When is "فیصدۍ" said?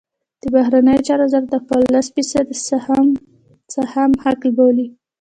2.15-2.55